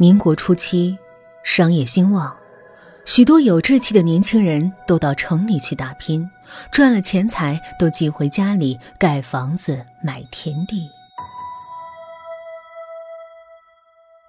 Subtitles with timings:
[0.00, 0.98] 民国初期，
[1.42, 2.34] 商业兴旺，
[3.04, 6.26] 许多有志气的年轻人都到城里去打拼，
[6.72, 10.88] 赚了钱财都寄回家里盖房子、买田地。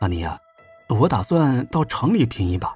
[0.02, 0.38] 阿妮呀，
[0.89, 2.75] 我打算到城里拼一把。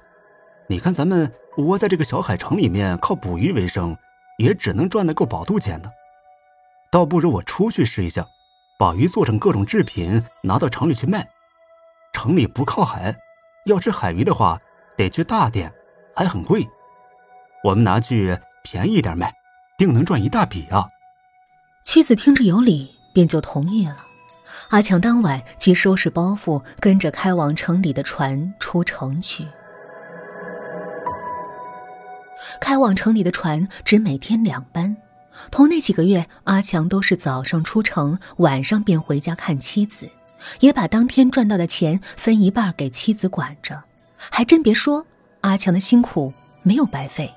[0.66, 3.94] 你看咱们窝在这个小海城里面，靠捕鱼为生，
[4.38, 5.92] 也只能赚得够饱肚钱的。
[6.90, 8.26] 倒不如我出去试一下，
[8.78, 11.28] 把鱼做成各种制品，拿到城里去卖。
[12.16, 13.14] 城里不靠海，
[13.66, 14.58] 要吃海鱼的话，
[14.96, 15.70] 得去大店，
[16.14, 16.66] 还很贵。
[17.62, 19.30] 我们拿去便宜点卖，
[19.76, 20.88] 定能赚一大笔啊！
[21.84, 23.98] 妻子听着有理，便就同意了。
[24.70, 29.46] 阿强当晚即收拾包袱，跟着开往城里的船出城去。
[32.62, 34.96] 开往城里的船只每天两班，
[35.50, 40.08] 头那几个月，阿强都是早上出城，晚上便回家看妻子。
[40.60, 43.82] 也把当天赚到的钱分一半给妻子管着，
[44.16, 45.06] 还真别说，
[45.40, 47.32] 阿强的辛苦没有白费。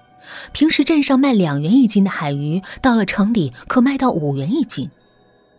[0.51, 4.89] 平时镇上卖两元一斤的海鱼，到了城里可卖到五元一斤。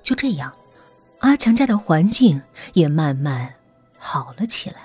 [0.02, 0.52] 就这样，
[1.18, 2.40] 阿强家的环境
[2.74, 3.52] 也慢慢
[3.98, 4.76] 好了起来。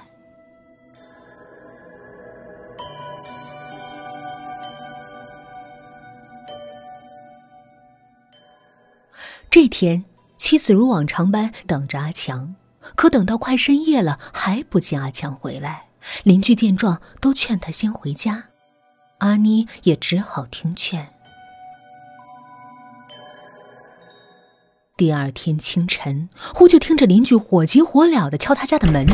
[9.52, 10.03] 这天。
[10.38, 12.55] 妻子如往常般等着阿强，
[12.95, 15.88] 可等到快深夜了，还不见阿强回来。
[16.23, 18.44] 邻居见状，都劝他先回家。
[19.19, 21.14] 阿妮也只好听劝。
[24.97, 29.05] 第二天清晨，忽就听着邻居火急火燎的敲他家的门：“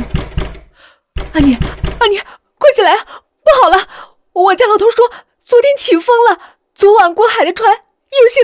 [1.34, 2.18] 阿妮，阿妮，
[2.58, 3.06] 快起来啊！
[3.44, 3.88] 不好了，
[4.34, 5.08] 我家老头说
[5.40, 8.42] 昨天起风了，昨晚过海的船有些。”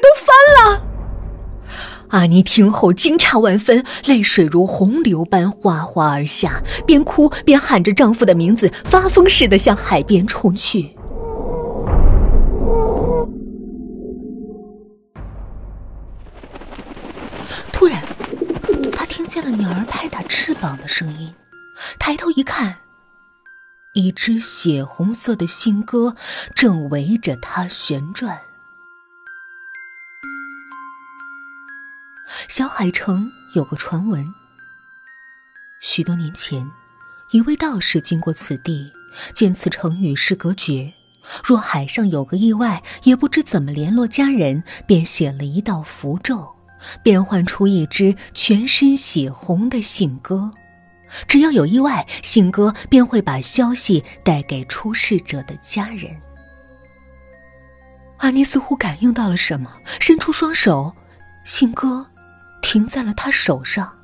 [2.18, 10.98] 阿妮听后惊诧万分，泪水如洪流般哗哗而下，边哭边喊着丈夫的名字，发疯似的向海边冲去。
[17.72, 18.02] 突然，
[18.92, 21.32] 她听见了鸟儿拍打翅膀的声音，
[22.00, 22.78] 抬头一看，
[23.94, 26.16] 一只血红色的信鸽
[26.56, 28.40] 正围着她旋转。
[32.48, 34.24] 小海城有个传闻。
[35.82, 36.66] 许多年前，
[37.32, 38.92] 一位道士经过此地，
[39.34, 40.92] 见此城与世隔绝，
[41.44, 46.48] 若海上有个意外，也不知怎么联络家人，便写了一道符咒，
[47.04, 50.50] 变换出一只全身血红的信鸽。
[51.28, 56.16] 只要有意外，信鸽便会把消息带给出事者的家人。
[58.18, 60.94] 阿妮似乎感应到了什么，伸出双手，
[61.46, 62.06] 信鸽。
[62.62, 63.98] 停在了他手上，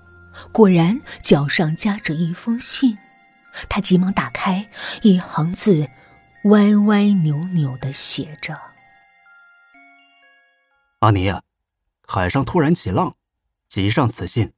[0.52, 2.98] 果然脚上夹着一封信。
[3.70, 4.68] 他急忙打开，
[5.02, 5.88] 一行字
[6.46, 8.60] 歪歪扭扭的写着
[11.00, 11.42] ：“阿尼呀，
[12.08, 13.16] 海上突然起浪，
[13.70, 14.52] 急上此信。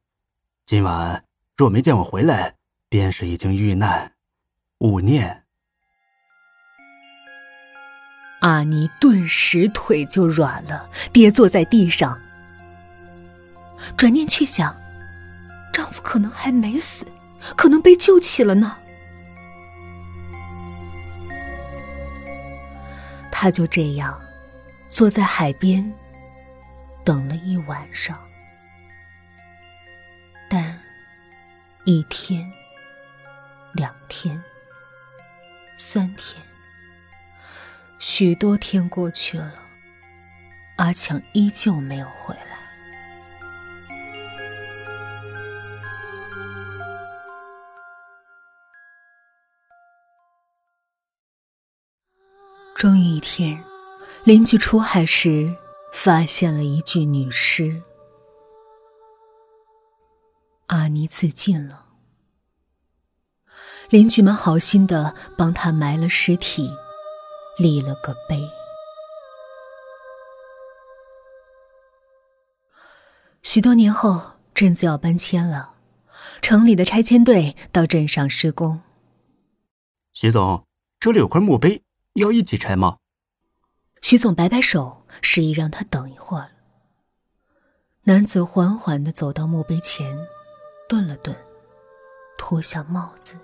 [0.64, 1.24] 今晚
[1.56, 2.54] 若没见我回来，
[2.88, 4.12] 便是已经遇难，
[4.78, 5.44] 勿念。”
[8.40, 12.18] 阿尼顿时腿就软了，跌坐在地上。
[13.94, 14.74] 转念去想，
[15.72, 17.06] 丈夫可能还没死，
[17.56, 18.78] 可能被救起了呢。
[23.30, 24.18] 她就这样
[24.88, 25.92] 坐在海边
[27.04, 28.18] 等了一晚上，
[30.48, 30.80] 但
[31.84, 32.50] 一天、
[33.74, 34.42] 两天、
[35.76, 36.42] 三天，
[37.98, 39.52] 许多天过去了，
[40.76, 42.55] 阿强依旧没有回来。
[52.76, 53.64] 终于一天，
[54.24, 55.50] 邻居出海时
[55.94, 57.82] 发现了一具女尸。
[60.66, 61.86] 阿妮自尽了。
[63.88, 66.70] 邻居们好心的帮她埋了尸体，
[67.58, 68.46] 立了个碑。
[73.40, 74.20] 许多年后，
[74.54, 75.72] 镇子要搬迁了，
[76.42, 78.78] 城里的拆迁队到镇上施工。
[80.12, 80.66] 徐总，
[81.00, 81.82] 这里有块墓碑。
[82.16, 82.96] 要一起拆吗？
[84.00, 86.48] 徐总摆摆手，示意让他等一会儿。
[88.04, 90.16] 男子缓缓的走到墓碑前，
[90.88, 91.36] 顿了顿，
[92.38, 93.36] 脱下帽子，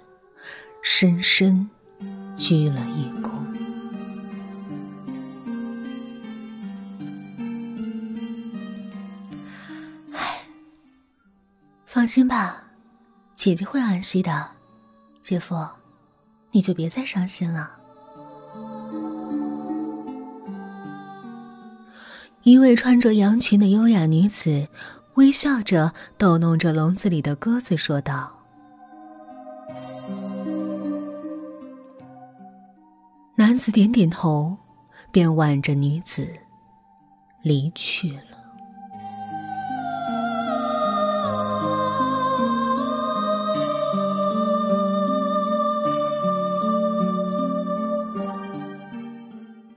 [0.83, 1.69] 深深
[2.39, 3.31] 鞠了一躬。
[10.15, 10.47] 唉，
[11.85, 12.65] 放心吧，
[13.35, 14.53] 姐姐会安息的。
[15.21, 15.69] 姐夫，
[16.53, 17.82] 你就别再伤心了。
[22.45, 24.67] 一位穿着羊裙的优雅女子，
[25.15, 28.37] 微笑着逗弄着笼子里的鸽子，说道。
[33.37, 34.57] 男子点点头，
[35.13, 36.29] 便挽着女子
[37.43, 38.32] 离去了。